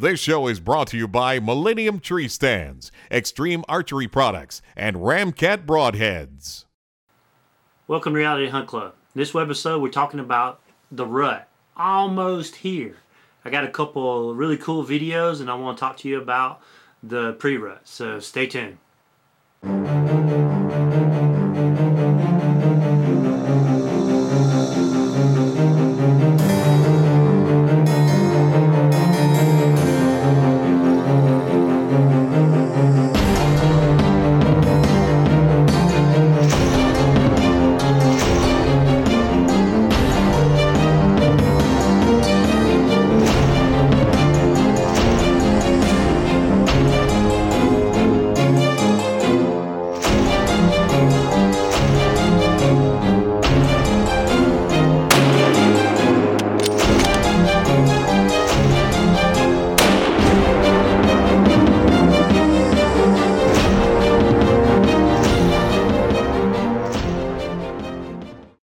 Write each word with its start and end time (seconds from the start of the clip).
This 0.00 0.20
show 0.20 0.46
is 0.46 0.60
brought 0.60 0.86
to 0.88 0.96
you 0.96 1.08
by 1.08 1.40
Millennium 1.40 1.98
Tree 1.98 2.28
Stands, 2.28 2.92
Extreme 3.10 3.64
Archery 3.68 4.06
Products, 4.06 4.62
and 4.76 4.94
Ramcat 4.94 5.66
Broadheads. 5.66 6.66
Welcome 7.88 8.12
to 8.12 8.18
Reality 8.20 8.48
Hunt 8.48 8.68
Club. 8.68 8.94
This 9.16 9.32
webisode, 9.32 9.80
we're 9.80 9.88
talking 9.88 10.20
about 10.20 10.60
the 10.92 11.04
rut. 11.04 11.48
Almost 11.76 12.54
here. 12.54 12.98
I 13.44 13.50
got 13.50 13.64
a 13.64 13.68
couple 13.68 14.36
really 14.36 14.56
cool 14.56 14.84
videos, 14.84 15.40
and 15.40 15.50
I 15.50 15.56
want 15.56 15.76
to 15.76 15.80
talk 15.80 15.96
to 15.96 16.08
you 16.08 16.22
about 16.22 16.60
the 17.02 17.32
pre-rut. 17.32 17.80
So 17.82 18.20
stay 18.20 18.46
tuned. 18.46 18.78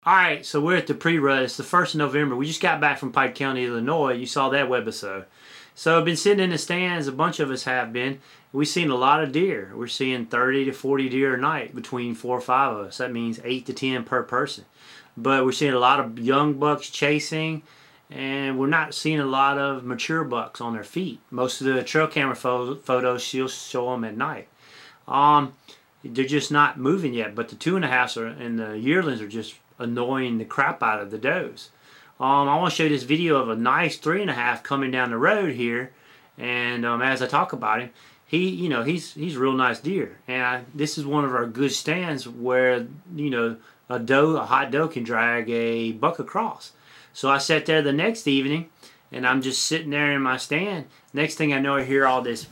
All 0.08 0.14
right, 0.14 0.45
so 0.45 0.61
we're 0.61 0.78
at 0.78 0.86
the 0.86 0.94
pre-rut. 0.94 1.42
It's 1.42 1.58
the 1.58 1.64
first 1.64 1.95
of 1.95 1.98
November. 1.98 2.36
We 2.36 2.45
just 2.45 2.61
got 2.61 2.80
back 2.80 3.00
from 3.00 3.11
Pike 3.11 3.34
County, 3.34 3.66
Illinois. 3.66 4.14
You 4.14 4.28
saw 4.28 4.50
that 4.50 4.70
webisode. 4.70 5.25
So 5.73 5.98
I've 5.98 6.06
been 6.06 6.16
sitting 6.16 6.44
in 6.44 6.52
the 6.52 6.59
stands. 6.59 7.08
A 7.08 7.11
bunch 7.11 7.39
of 7.39 7.50
us 7.50 7.64
have 7.64 7.92
been. 7.92 8.20
We've 8.53 8.67
seen 8.67 8.92
a 8.92 8.95
lot 8.95 9.23
of 9.23 9.31
deer. 9.31 9.72
We're 9.73 9.88
seeing 9.88 10.28
30 10.28 10.66
to 10.66 10.73
40 10.73 11.09
deer 11.09 11.33
a 11.33 11.38
night 11.39 11.73
between 11.73 12.14
four 12.14 12.38
or 12.38 12.42
five 12.42 12.73
of 12.73 12.86
us. 12.86 13.00
That 13.00 13.11
means 13.11 13.39
eight 13.44 13.66
to 13.66 13.73
10 13.73 14.03
per 14.03 14.22
person. 14.22 14.66
But 15.17 15.44
we're 15.44 15.52
seeing 15.52 15.73
a 15.73 15.80
lot 15.80 16.00
of 16.00 16.20
young 16.20 16.53
bucks 16.59 16.92
chasing, 16.92 17.64
and 18.11 18.59
we're 18.59 18.67
not 18.67 18.94
seeing 18.94 19.20
a 19.20 19.26
lot 19.26 19.58
of 19.58 19.83
mature 19.83 20.23
bucks 20.23 20.61
on 20.61 20.73
their 20.73 20.83
feet. 20.83 21.20
Most 21.31 21.61
of 21.61 21.67
the 21.73 21.81
trail 21.81 22.06
camera 22.06 22.36
pho- 22.36 22.76
photos 22.76 23.23
she'll 23.23 23.48
show 23.48 23.89
them 23.89 24.03
at 24.03 24.16
night. 24.16 24.50
Um, 25.08 25.53
they're 26.03 26.26
just 26.26 26.52
not 26.52 26.78
moving 26.78 27.16
yet. 27.16 27.33
But 27.33 27.50
the 27.50 27.56
two 27.56 27.76
and 27.76 27.83
a 27.83 27.88
halfs 27.88 28.17
are, 28.17 28.28
and 28.28 28.59
the 28.59 28.78
yearlings 28.78 29.20
are 29.20 29.28
just 29.28 29.56
annoying 29.79 30.37
the 30.37 30.45
crap 30.45 30.81
out 30.81 31.01
of 31.01 31.11
the 31.11 31.17
does. 31.17 31.69
Um, 32.19 32.47
I 32.47 32.57
want 32.57 32.71
to 32.71 32.75
show 32.75 32.83
you 32.83 32.89
this 32.89 33.03
video 33.03 33.35
of 33.37 33.49
a 33.49 33.55
nice 33.55 33.97
three 33.97 34.21
and 34.21 34.29
a 34.29 34.33
half 34.33 34.63
coming 34.63 34.91
down 34.91 35.09
the 35.09 35.17
road 35.17 35.53
here, 35.53 35.91
and 36.37 36.85
um, 36.85 37.01
as 37.01 37.21
I 37.21 37.27
talk 37.27 37.51
about 37.51 37.81
him, 37.81 37.89
he, 38.25 38.49
you 38.49 38.69
know, 38.69 38.83
he's 38.83 39.13
he's 39.13 39.35
a 39.35 39.39
real 39.39 39.53
nice 39.53 39.79
deer, 39.79 40.17
and 40.27 40.41
I, 40.41 40.63
this 40.73 40.97
is 40.97 41.05
one 41.05 41.25
of 41.25 41.35
our 41.35 41.45
good 41.45 41.71
stands 41.71 42.27
where 42.27 42.87
you 43.15 43.29
know 43.29 43.57
a 43.89 43.99
doe, 43.99 44.37
a 44.37 44.45
hot 44.45 44.71
doe 44.71 44.87
can 44.87 45.03
drag 45.03 45.49
a 45.49 45.91
buck 45.91 46.19
across. 46.19 46.71
So 47.13 47.29
I 47.29 47.37
sat 47.37 47.65
there 47.65 47.81
the 47.81 47.93
next 47.93 48.27
evening, 48.27 48.69
and 49.11 49.27
I'm 49.27 49.41
just 49.41 49.63
sitting 49.63 49.91
there 49.91 50.11
in 50.11 50.21
my 50.21 50.37
stand. 50.37 50.87
Next 51.13 51.35
thing 51.35 51.53
I 51.53 51.59
know, 51.59 51.75
I 51.75 51.83
hear 51.83 52.07
all 52.07 52.21
this. 52.21 52.47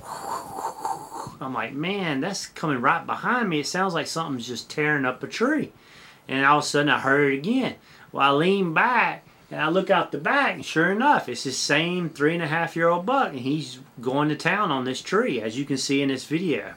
I'm 1.41 1.53
like, 1.53 1.73
man, 1.73 2.21
that's 2.21 2.47
coming 2.47 2.79
right 2.79 3.05
behind 3.05 3.49
me. 3.49 3.59
It 3.59 3.67
sounds 3.67 3.93
like 3.93 4.07
something's 4.07 4.47
just 4.47 4.69
tearing 4.69 5.05
up 5.05 5.21
a 5.23 5.27
tree. 5.27 5.73
And 6.27 6.45
all 6.45 6.59
of 6.59 6.63
a 6.63 6.67
sudden 6.67 6.89
I 6.89 6.99
heard 6.99 7.33
it 7.33 7.37
again. 7.37 7.75
Well, 8.11 8.29
I 8.29 8.31
lean 8.31 8.73
back 8.73 9.25
and 9.53 9.61
I 9.61 9.69
look 9.69 9.91
out 9.91 10.11
the 10.11 10.17
back, 10.17 10.55
and 10.55 10.65
sure 10.65 10.91
enough, 10.91 11.29
it's 11.29 11.43
the 11.43 11.51
same 11.51 12.09
three 12.09 12.33
and 12.33 12.41
a 12.41 12.47
half 12.47 12.75
year 12.75 12.87
old 12.87 13.05
buck, 13.05 13.29
and 13.29 13.39
he's 13.39 13.79
going 14.01 14.29
to 14.29 14.35
town 14.35 14.71
on 14.71 14.83
this 14.83 14.99
tree, 14.99 15.41
as 15.41 15.57
you 15.57 15.63
can 15.63 15.77
see 15.77 16.01
in 16.01 16.09
this 16.09 16.25
video. 16.25 16.73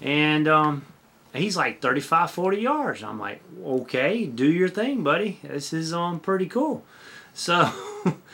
And 0.00 0.46
um, 0.46 0.84
he's 1.32 1.56
like 1.56 1.82
35, 1.82 2.30
40 2.30 2.58
yards. 2.58 3.02
I'm 3.02 3.18
like, 3.18 3.42
okay, 3.64 4.26
do 4.26 4.50
your 4.50 4.68
thing, 4.68 5.02
buddy. 5.02 5.40
This 5.42 5.72
is 5.72 5.92
um, 5.92 6.20
pretty 6.20 6.46
cool. 6.46 6.84
So, 7.32 7.68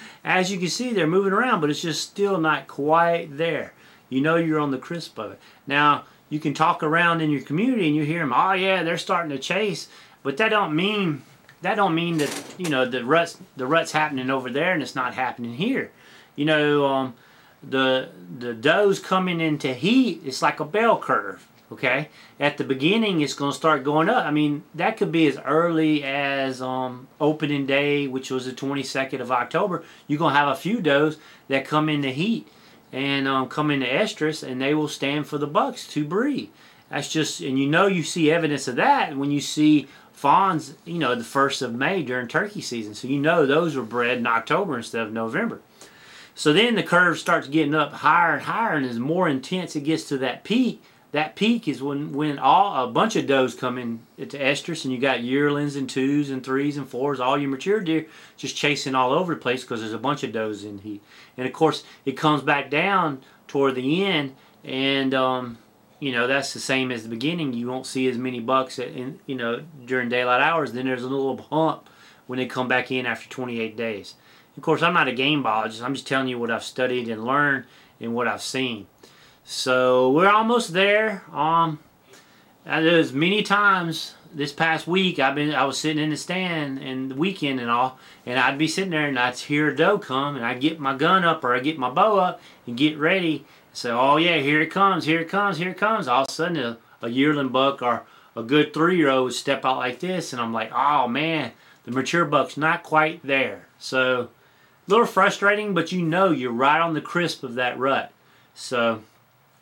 as 0.25 0.53
you 0.53 0.59
can 0.59 0.69
see, 0.69 0.93
they're 0.93 1.06
moving 1.06 1.33
around, 1.33 1.62
but 1.62 1.71
it's 1.71 1.81
just 1.81 2.03
still 2.03 2.39
not 2.39 2.69
quite 2.69 3.37
there. 3.39 3.72
You 4.10 4.21
know 4.21 4.37
you're 4.37 4.60
on 4.60 4.72
the 4.72 4.78
crisp 4.78 5.19
of 5.19 5.33
it. 5.33 5.41
Now, 5.66 6.05
you 6.28 6.39
can 6.39 6.53
talk 6.53 6.83
around 6.83 7.22
in 7.22 7.31
your 7.31 7.43
community 7.43 7.87
and 7.87 7.97
you 7.97 8.05
hear 8.05 8.21
them, 8.21 8.34
oh 8.34 8.53
yeah, 8.53 8.83
they're 8.83 8.99
starting 8.99 9.31
to 9.31 9.39
chase. 9.39 9.89
But 10.23 10.37
that 10.37 10.51
don't 10.51 10.75
mean 10.75 11.23
that 11.63 11.75
don't 11.75 11.95
mean 11.95 12.19
that 12.19 12.55
you 12.59 12.71
know 12.71 12.87
the 12.87 13.05
ruts 13.05 13.39
the 13.57 13.67
ruts 13.67 13.93
happening 13.93 14.31
over 14.31 14.51
there 14.51 14.73
and 14.73 14.83
it's 14.83 14.95
not 14.95 15.15
happening 15.15 15.55
here. 15.55 15.91
You 16.37 16.45
know, 16.45 16.87
um, 16.87 17.15
the 17.63 18.11
the 18.39 18.55
does 18.55 18.99
coming 18.99 19.41
into 19.41 19.75
heat. 19.75 20.23
It's 20.25 20.43
like 20.43 20.61
a 20.61 20.65
bell 20.65 20.99
curve. 20.99 21.47
Okay, 21.73 22.09
at 22.41 22.57
the 22.57 22.65
beginning 22.65 23.21
it's 23.21 23.35
going 23.35 23.53
to 23.53 23.57
start 23.57 23.85
going 23.85 24.09
up. 24.09 24.27
I 24.27 24.33
mean 24.33 24.65
that 24.75 24.97
could 24.97 25.13
be 25.13 25.27
as 25.27 25.39
early 25.39 26.03
as 26.03 26.61
um, 26.61 27.07
opening 27.21 27.65
day, 27.67 28.09
which 28.09 28.31
was 28.31 28.47
the 28.47 28.53
22nd 28.53 29.21
of 29.21 29.31
October. 29.31 29.85
You're 30.09 30.19
going 30.19 30.35
to 30.35 30.39
have 30.39 30.49
a 30.49 30.57
few 30.57 30.81
does 30.81 31.19
that 31.49 31.65
come 31.65 31.89
into 31.89 32.11
heat 32.11 32.49
and 32.93 33.29
um, 33.29 33.49
come 33.49 33.71
into 33.71 33.87
estrus, 33.87 34.43
and 34.43 34.61
they 34.61 34.75
will 34.75 34.89
stand 34.89 35.27
for 35.27 35.39
the 35.39 35.47
bucks 35.47 35.87
to 35.89 36.05
breed. 36.05 36.51
That's 36.89 37.09
just, 37.09 37.41
and 37.41 37.59
you 37.59 37.69
know 37.69 37.87
you 37.87 38.03
see 38.03 38.31
evidence 38.31 38.67
of 38.67 38.77
that 38.77 39.17
when 39.17 39.31
you 39.31 39.41
see 39.41 39.87
fawns, 40.21 40.75
you 40.85 40.99
know, 40.99 41.15
the 41.15 41.25
first 41.25 41.63
of 41.63 41.75
May 41.75 42.03
during 42.03 42.29
turkey 42.29 42.61
season. 42.61 42.95
So 42.95 43.09
you 43.09 43.19
know 43.19 43.47
those 43.47 43.75
were 43.75 43.83
bred 43.83 44.19
in 44.19 44.27
October 44.27 44.77
instead 44.77 45.07
of 45.07 45.15
November. 45.15 45.63
So 46.35 46.53
then 46.53 46.75
the 46.75 46.83
curve 46.83 47.19
starts 47.19 47.49
getting 47.49 47.75
up 47.75 47.95
higher 47.95 48.35
and 48.35 48.43
higher, 48.43 48.77
and 48.77 48.85
as 48.85 48.99
more 48.99 49.29
intense 49.31 49.75
it 49.77 49.85
gets 49.85 50.05
to 50.09 50.19
that 50.19 50.45
peak, 50.45 50.83
that 51.13 51.37
peak 51.37 51.67
is 51.67 51.83
when 51.83 52.13
when 52.13 52.39
all 52.39 52.85
a 52.85 52.93
bunch 52.93 53.17
of 53.17 53.27
does 53.27 53.55
come 53.55 53.79
in 53.79 54.01
to 54.19 54.39
estrus, 54.39 54.85
and 54.85 54.93
you 54.93 55.01
got 55.01 55.23
yearlings 55.23 55.75
and 55.75 55.89
twos 55.89 56.29
and 56.29 56.45
threes 56.45 56.77
and 56.77 56.87
fours, 56.87 57.19
all 57.19 57.39
your 57.39 57.49
mature 57.49 57.81
deer 57.81 58.07
just 58.37 58.55
chasing 58.55 58.95
all 58.95 59.13
over 59.13 59.35
the 59.35 59.41
place 59.41 59.63
because 59.63 59.81
there's 59.81 59.95
a 59.95 59.99
bunch 59.99 60.23
of 60.23 60.33
does 60.33 60.65
in 60.65 60.79
heat. 60.79 61.03
And 61.39 61.47
of 61.47 61.55
course, 61.55 61.83
it 62.05 62.13
comes 62.13 62.43
back 62.43 62.69
down 62.69 63.23
toward 63.49 63.75
the 63.75 64.05
end, 64.05 64.35
and 64.65 65.15
um, 65.15 65.59
you 66.00 66.12
know 66.12 66.27
that's 66.27 66.53
the 66.53 66.61
same 66.61 66.91
as 66.91 67.03
the 67.03 67.09
beginning. 67.09 67.53
You 67.53 67.69
won't 67.69 67.87
see 67.87 68.09
as 68.09 68.19
many 68.19 68.41
bucks 68.41 68.78
in 68.78 69.21
you 69.27 69.37
know 69.37 69.62
during 69.84 70.09
daylight 70.09 70.43
hours. 70.43 70.72
Then 70.72 70.87
there's 70.87 71.05
a 71.05 71.09
little 71.09 71.37
hump 71.37 71.88
when 72.27 72.38
they 72.38 72.47
come 72.47 72.69
back 72.69 72.91
in 72.91 73.06
after 73.06 73.28
28 73.28 73.77
days. 73.77 74.15
Of 74.56 74.62
course, 74.62 74.83
I'm 74.83 74.94
not 74.94 75.09
a 75.09 75.12
game 75.12 75.43
biologist. 75.43 75.83
I'm 75.83 75.94
just 75.94 76.06
telling 76.06 76.28
you 76.28 76.39
what 76.39 76.50
I've 76.50 76.65
studied 76.65 77.09
and 77.09 77.25
learned 77.25 77.65
and 78.00 78.15
what 78.15 78.27
I've 78.27 78.43
seen. 78.43 78.87
So 79.44 80.10
we're 80.10 80.31
almost 80.31 80.72
there. 80.72 81.25
Um, 81.33 81.78
there's 82.65 83.12
many 83.12 83.43
times 83.43 84.15
this 84.33 84.53
past 84.53 84.87
week 84.87 85.19
I've 85.19 85.34
been 85.34 85.55
I 85.55 85.65
was 85.65 85.78
sitting 85.78 86.03
in 86.03 86.10
the 86.10 86.16
stand 86.16 86.78
and 86.78 87.10
the 87.10 87.15
weekend 87.15 87.60
and 87.60 87.71
all, 87.71 87.99
and 88.25 88.39
I'd 88.39 88.59
be 88.59 88.69
sitting 88.69 88.91
there 88.91 89.06
and 89.06 89.19
I'd 89.19 89.37
hear 89.37 89.69
a 89.69 89.77
doe 89.77 89.99
come 89.99 90.37
and 90.37 90.44
I'd 90.44 90.60
get 90.60 90.78
my 90.78 90.97
gun 90.97 91.25
up 91.25 91.43
or 91.43 91.55
I 91.55 91.60
get 91.60 91.78
my 91.78 91.91
bow 91.91 92.19
up 92.19 92.41
and 92.66 92.77
get 92.77 92.99
ready. 92.99 93.44
So 93.73 93.99
oh 93.99 94.17
yeah, 94.17 94.39
here 94.39 94.61
it 94.61 94.71
comes, 94.71 95.05
here 95.05 95.21
it 95.21 95.29
comes, 95.29 95.59
here 95.59 95.71
it 95.71 95.79
comes. 95.79 96.09
All 96.09 96.23
of 96.23 96.29
a 96.29 96.33
sudden 96.33 96.57
a, 96.59 96.79
a 97.03 97.09
yearling 97.09 97.49
buck 97.49 97.83
or 97.83 98.05
a 98.37 98.43
good 98.43 98.73
three 98.73 98.97
year 98.97 99.11
old 99.11 99.25
would 99.25 99.35
step 99.35 99.65
out 99.65 99.79
like 99.79 100.01
this, 100.01 100.33
and 100.33 100.41
I'm 100.41 100.53
like, 100.53 100.73
oh 100.73 101.09
man, 101.09 101.53
the 101.85 101.91
mature 101.91 102.25
buck's 102.25 102.57
not 102.57 102.83
quite 102.83 103.21
there. 103.23 103.67
So 103.79 104.22
a 104.22 104.91
little 104.91 105.07
frustrating, 105.07 105.75
but 105.75 105.93
you 105.93 106.03
know 106.03 106.31
you're 106.31 106.53
right 106.53 106.81
on 106.81 106.95
the 106.95 107.01
crisp 107.01 107.43
of 107.43 107.55
that 107.55 107.78
rut. 107.78 108.13
So 108.55 109.03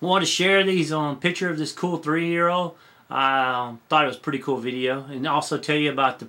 wanted 0.01 0.27
to 0.27 0.31
share 0.31 0.65
these 0.65 0.93
on 0.93 1.17
picture 1.17 1.51
of 1.51 1.59
this 1.59 1.73
cool 1.73 1.99
three 1.99 2.29
year 2.29 2.49
old. 2.49 2.77
I 3.11 3.69
um, 3.69 3.81
thought 3.89 4.05
it 4.05 4.09
was 4.09 4.17
pretty 4.17 4.39
cool 4.39 4.59
video, 4.59 5.05
and 5.05 5.27
also 5.27 5.59
tell 5.59 5.77
you 5.77 5.91
about 5.91 6.19
the 6.19 6.29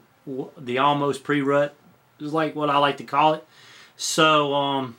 the 0.58 0.78
almost 0.78 1.24
pre 1.24 1.42
rut, 1.42 1.76
is 2.20 2.34
like 2.34 2.56
what 2.56 2.70
I 2.70 2.78
like 2.78 2.98
to 2.98 3.04
call 3.04 3.34
it. 3.34 3.46
So 3.98 4.54
um, 4.54 4.96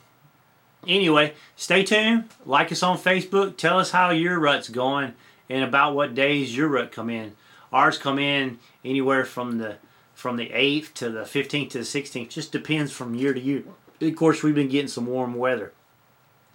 anyway, 0.87 1.33
stay 1.55 1.83
tuned. 1.83 2.29
Like 2.45 2.71
us 2.71 2.83
on 2.83 2.97
Facebook. 2.97 3.57
Tell 3.57 3.79
us 3.79 3.91
how 3.91 4.11
your 4.11 4.39
rut's 4.39 4.69
going 4.69 5.13
and 5.49 5.63
about 5.63 5.95
what 5.95 6.15
days 6.15 6.55
your 6.55 6.67
rut 6.67 6.91
come 6.91 7.09
in. 7.09 7.35
Ours 7.71 7.97
come 7.97 8.19
in 8.19 8.59
anywhere 8.83 9.25
from 9.25 9.57
the 9.57 9.77
from 10.13 10.37
the 10.37 10.49
8th 10.49 10.93
to 10.93 11.09
the 11.09 11.21
15th 11.21 11.71
to 11.71 11.77
the 11.79 11.83
16th. 11.83 12.29
Just 12.29 12.51
depends 12.51 12.91
from 12.91 13.15
year 13.15 13.33
to 13.33 13.39
year. 13.39 13.63
Of 13.99 14.15
course, 14.15 14.43
we've 14.43 14.53
been 14.53 14.69
getting 14.69 14.87
some 14.87 15.07
warm 15.07 15.33
weather. 15.33 15.73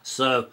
So 0.05 0.49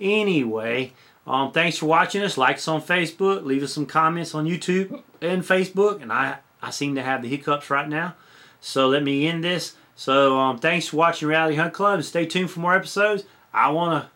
anyway, 0.00 0.92
um, 1.24 1.52
thanks 1.52 1.78
for 1.78 1.86
watching 1.86 2.22
us. 2.22 2.36
Like 2.36 2.56
us 2.56 2.66
on 2.66 2.82
Facebook. 2.82 3.44
Leave 3.44 3.62
us 3.62 3.72
some 3.72 3.86
comments 3.86 4.34
on 4.34 4.46
YouTube 4.46 5.02
and 5.20 5.42
Facebook. 5.42 6.02
And 6.02 6.12
I, 6.12 6.38
I 6.60 6.70
seem 6.70 6.96
to 6.96 7.02
have 7.02 7.22
the 7.22 7.28
hiccups 7.28 7.70
right 7.70 7.88
now. 7.88 8.16
So 8.60 8.88
let 8.88 9.04
me 9.04 9.28
end 9.28 9.44
this. 9.44 9.76
So 9.98 10.38
um, 10.38 10.58
thanks 10.58 10.86
for 10.86 10.96
watching 10.96 11.26
Reality 11.26 11.56
Hunt 11.56 11.74
Club. 11.74 11.94
And 11.94 12.04
stay 12.04 12.24
tuned 12.24 12.52
for 12.52 12.60
more 12.60 12.76
episodes. 12.76 13.24
I 13.52 13.70
want 13.70 14.04
to 14.04 14.10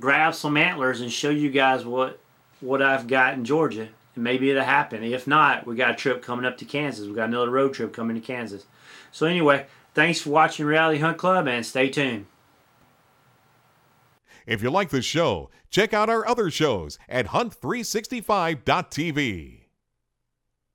grab 0.00 0.34
some 0.34 0.56
antlers 0.56 1.02
and 1.02 1.12
show 1.12 1.28
you 1.28 1.50
guys 1.50 1.84
what 1.84 2.18
what 2.60 2.80
I've 2.80 3.06
got 3.06 3.34
in 3.34 3.44
Georgia. 3.44 3.90
And 4.14 4.24
maybe 4.24 4.50
it'll 4.50 4.64
happen. 4.64 5.04
If 5.04 5.26
not, 5.26 5.66
we 5.66 5.76
got 5.76 5.90
a 5.90 5.94
trip 5.94 6.22
coming 6.22 6.46
up 6.46 6.56
to 6.56 6.64
Kansas. 6.64 7.06
We 7.06 7.12
got 7.12 7.28
another 7.28 7.50
road 7.50 7.74
trip 7.74 7.92
coming 7.92 8.18
to 8.18 8.26
Kansas. 8.26 8.64
So 9.12 9.26
anyway, 9.26 9.66
thanks 9.92 10.22
for 10.22 10.30
watching 10.30 10.64
Reality 10.64 11.00
Hunt 11.00 11.18
Club 11.18 11.46
and 11.48 11.66
stay 11.66 11.90
tuned. 11.90 12.24
If 14.46 14.62
you 14.62 14.70
like 14.70 14.88
this 14.88 15.04
show, 15.04 15.50
check 15.68 15.92
out 15.92 16.08
our 16.08 16.26
other 16.26 16.50
shows 16.50 16.98
at 17.10 17.26
hunt365.tv. 17.26 19.63